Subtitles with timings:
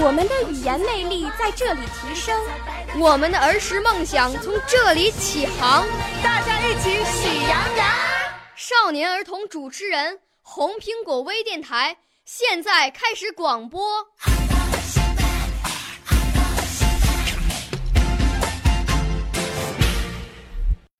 [0.00, 2.40] 我们的语言魅力在这里提升，
[2.98, 5.86] 我们的儿时梦想从这里起航。
[6.22, 7.86] 大家一起喜羊羊。
[8.56, 11.96] 少年儿童主持人，红苹果微电台。
[12.24, 14.06] 现在开始广播。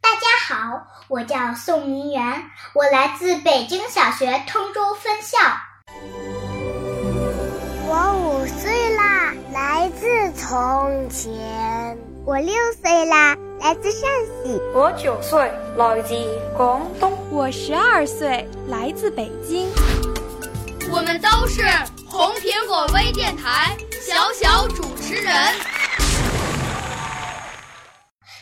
[0.00, 2.44] 大家好，我叫宋明媛，
[2.74, 5.38] 我来自北京小学通州分校。
[7.96, 11.96] 我五岁啦，来自从前。
[12.26, 14.60] 我六岁啦，来自陕西。
[14.74, 15.38] 我九岁，
[15.76, 16.12] 来自
[16.56, 17.16] 广东。
[17.30, 19.70] 我十二岁，来自北京。
[20.90, 21.62] 我们都是
[22.04, 25.32] 红苹果微电台小小主持人。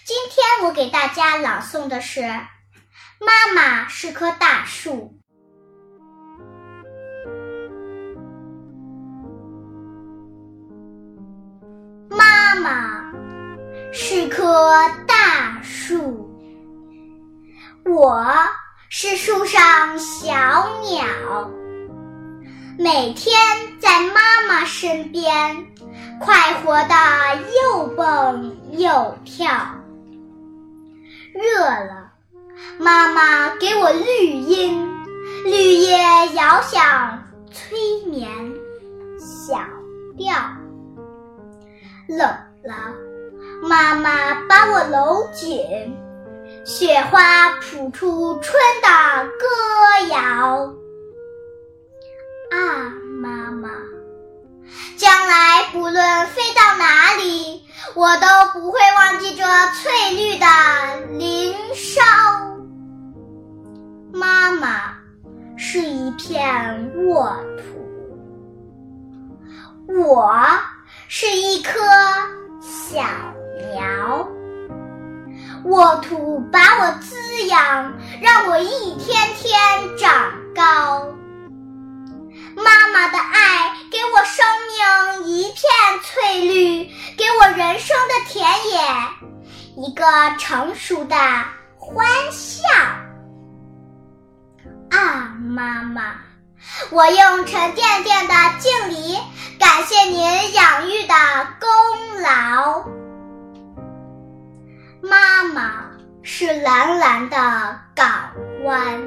[0.07, 2.21] 今天我给大家朗诵的是
[3.21, 5.15] 《妈妈是棵大树》。
[12.63, 13.13] 妈
[13.93, 14.73] 是棵
[15.09, 16.31] 大树，
[17.85, 18.25] 我
[18.89, 20.33] 是树上小
[20.89, 21.51] 鸟。
[22.79, 23.37] 每天
[23.81, 25.67] 在妈妈身边，
[26.21, 26.95] 快活的
[27.65, 29.49] 又蹦又跳。
[31.35, 32.13] 热了，
[32.79, 34.89] 妈妈给我绿荫，
[35.45, 35.99] 绿叶
[36.35, 37.77] 摇响催
[38.07, 38.31] 眠
[39.19, 39.59] 小
[40.17, 40.33] 调。
[42.09, 42.29] 冷
[42.63, 42.75] 了，
[43.63, 45.97] 妈妈把我搂紧，
[46.65, 48.89] 雪花谱出春的
[49.39, 49.47] 歌
[50.15, 50.75] 谣。
[52.51, 53.71] 啊，妈妈，
[54.97, 60.47] 将来不论飞到哪里，我都不会忘记这翠绿的
[61.19, 62.03] 林梢。
[64.13, 64.95] 妈妈
[65.57, 67.63] 是一片沃土，
[69.95, 70.31] 我
[71.15, 71.79] 是一棵
[72.63, 73.03] 小
[73.75, 74.27] 苗。
[75.65, 77.15] 沃土把我滋
[77.49, 77.93] 养，
[78.23, 79.53] 让我一天天
[79.99, 81.07] 长高。
[82.57, 84.43] 妈妈的爱给我生
[85.21, 85.61] 命一片
[86.03, 88.81] 翠绿，给我人生的田野
[89.77, 90.07] 一个
[90.39, 91.15] 成熟的
[91.77, 92.67] 欢笑。
[94.91, 96.15] 啊，妈妈，
[96.91, 99.19] 我用沉甸甸的敬礼
[99.59, 101.15] 感谢您养育的
[101.61, 101.69] 功
[102.21, 102.85] 劳。
[105.01, 105.73] 妈妈
[106.23, 107.37] 是蓝蓝的
[107.95, 108.31] 港
[108.65, 109.03] 湾。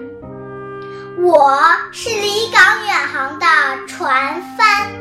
[1.17, 1.59] 我
[1.93, 3.47] 是离港远航的
[3.87, 4.91] 船帆，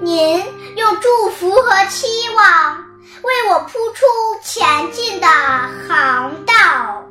[0.00, 0.44] 您
[0.76, 2.84] 用祝福和期望
[3.22, 4.04] 为我铺出
[4.42, 5.26] 前进的
[5.88, 7.04] 航道。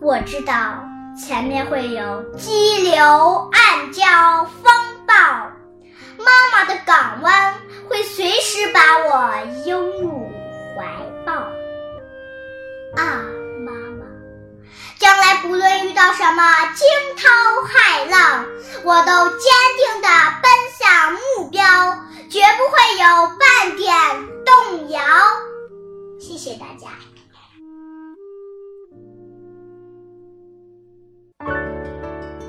[0.00, 0.82] 我知道
[1.16, 4.72] 前面会有激流、暗礁、风
[5.06, 5.14] 暴，
[6.18, 7.54] 妈妈的港湾
[7.88, 9.34] 会随时把我
[9.66, 10.30] 拥入
[10.76, 10.84] 怀
[11.24, 11.32] 抱。
[12.96, 13.24] 啊！
[13.64, 14.06] 妈妈
[14.98, 16.42] 将来不论遇到什么
[16.74, 17.28] 惊涛
[17.64, 18.44] 骇浪，
[18.84, 20.08] 我都坚定地
[20.42, 21.62] 奔向目标，
[22.30, 23.04] 绝不会有
[23.38, 23.94] 半点
[24.44, 25.00] 动摇。
[26.20, 26.88] 谢谢大家。